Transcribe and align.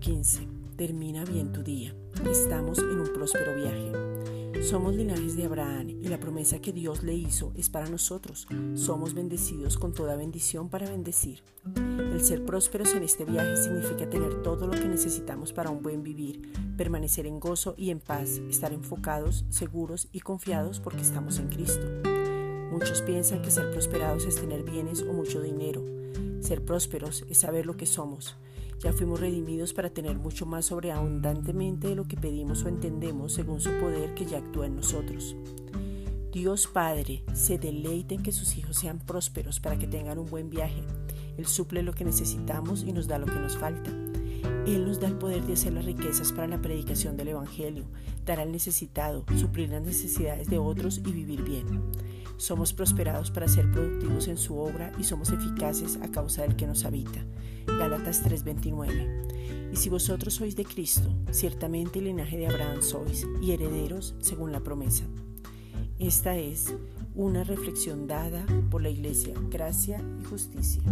15. 0.00 0.46
Termina 0.76 1.24
bien 1.24 1.52
tu 1.52 1.62
día. 1.62 1.94
Estamos 2.28 2.78
en 2.78 3.00
un 3.00 3.12
próspero 3.12 3.54
viaje. 3.54 4.62
Somos 4.62 4.94
linajes 4.94 5.36
de 5.36 5.44
Abraham 5.44 5.90
y 5.90 6.08
la 6.08 6.18
promesa 6.18 6.60
que 6.60 6.72
Dios 6.72 7.02
le 7.02 7.14
hizo 7.14 7.52
es 7.56 7.68
para 7.68 7.88
nosotros. 7.88 8.46
Somos 8.74 9.14
bendecidos 9.14 9.78
con 9.78 9.92
toda 9.92 10.16
bendición 10.16 10.68
para 10.68 10.88
bendecir. 10.88 11.42
El 11.76 12.20
ser 12.20 12.44
prósperos 12.44 12.94
en 12.94 13.02
este 13.02 13.24
viaje 13.24 13.56
significa 13.56 14.08
tener 14.08 14.42
todo 14.42 14.66
lo 14.66 14.72
que 14.72 14.88
necesitamos 14.88 15.52
para 15.52 15.70
un 15.70 15.82
buen 15.82 16.02
vivir, 16.02 16.52
permanecer 16.76 17.26
en 17.26 17.40
gozo 17.40 17.74
y 17.76 17.90
en 17.90 18.00
paz, 18.00 18.38
estar 18.50 18.72
enfocados, 18.72 19.44
seguros 19.50 20.08
y 20.12 20.20
confiados 20.20 20.80
porque 20.80 21.02
estamos 21.02 21.38
en 21.38 21.48
Cristo. 21.48 21.86
Muchos 22.70 23.02
piensan 23.02 23.42
que 23.42 23.50
ser 23.50 23.70
prosperados 23.70 24.24
es 24.24 24.36
tener 24.36 24.62
bienes 24.62 25.02
o 25.02 25.12
mucho 25.12 25.40
dinero 25.40 25.82
ser 26.46 26.64
prósperos 26.64 27.24
es 27.28 27.38
saber 27.38 27.66
lo 27.66 27.76
que 27.76 27.86
somos. 27.86 28.36
Ya 28.78 28.92
fuimos 28.92 29.18
redimidos 29.18 29.74
para 29.74 29.90
tener 29.90 30.16
mucho 30.16 30.46
más 30.46 30.66
sobreabundantemente 30.66 31.88
de 31.88 31.96
lo 31.96 32.06
que 32.06 32.16
pedimos 32.16 32.62
o 32.62 32.68
entendemos 32.68 33.32
según 33.32 33.60
su 33.60 33.72
poder 33.80 34.14
que 34.14 34.26
ya 34.26 34.38
actúa 34.38 34.66
en 34.66 34.76
nosotros. 34.76 35.34
Dios 36.30 36.68
Padre 36.68 37.24
se 37.34 37.58
deleita 37.58 38.14
en 38.14 38.22
que 38.22 38.30
sus 38.30 38.56
hijos 38.58 38.76
sean 38.76 39.00
prósperos 39.00 39.58
para 39.58 39.76
que 39.76 39.88
tengan 39.88 40.20
un 40.20 40.26
buen 40.26 40.48
viaje. 40.48 40.84
Él 41.36 41.46
suple 41.46 41.82
lo 41.82 41.92
que 41.92 42.04
necesitamos 42.04 42.84
y 42.84 42.92
nos 42.92 43.08
da 43.08 43.18
lo 43.18 43.26
que 43.26 43.40
nos 43.40 43.58
falta. 43.58 43.90
Él 44.68 44.86
nos 44.86 45.00
da 45.00 45.08
el 45.08 45.18
poder 45.18 45.42
de 45.42 45.54
hacer 45.54 45.72
las 45.72 45.84
riquezas 45.84 46.30
para 46.30 46.46
la 46.46 46.62
predicación 46.62 47.16
del 47.16 47.28
Evangelio, 47.28 47.86
dar 48.24 48.38
al 48.38 48.52
necesitado, 48.52 49.24
suplir 49.36 49.70
las 49.70 49.82
necesidades 49.82 50.46
de 50.48 50.58
otros 50.58 50.98
y 50.98 51.10
vivir 51.10 51.42
bien. 51.42 51.66
Somos 52.36 52.72
prosperados 52.72 53.30
para 53.30 53.48
ser 53.48 53.70
productivos 53.70 54.28
en 54.28 54.36
su 54.36 54.58
obra 54.58 54.92
y 54.98 55.04
somos 55.04 55.30
eficaces 55.30 55.98
a 56.02 56.10
causa 56.10 56.42
del 56.42 56.56
que 56.56 56.66
nos 56.66 56.84
habita. 56.84 57.24
Gálatas 57.66 58.22
3:29. 58.22 59.70
Y 59.72 59.76
si 59.76 59.88
vosotros 59.88 60.34
sois 60.34 60.54
de 60.56 60.64
Cristo, 60.64 61.08
ciertamente 61.30 61.98
el 61.98 62.06
linaje 62.06 62.36
de 62.36 62.46
Abraham 62.46 62.82
sois 62.82 63.26
y 63.42 63.52
herederos 63.52 64.14
según 64.20 64.52
la 64.52 64.60
promesa. 64.60 65.04
Esta 65.98 66.36
es 66.36 66.74
una 67.14 67.42
reflexión 67.42 68.06
dada 68.06 68.44
por 68.70 68.82
la 68.82 68.90
Iglesia 68.90 69.34
Gracia 69.50 70.02
y 70.20 70.24
Justicia. 70.24 70.82